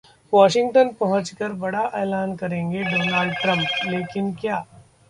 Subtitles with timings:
[0.33, 4.63] Washington पहुंचकर बड़ा ऐलान करेंगे डोनाल्ड ट्रंप, लेकिन क्या?